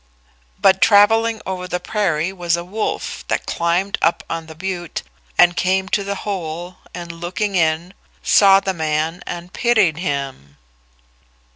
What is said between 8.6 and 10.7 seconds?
man and pitied him.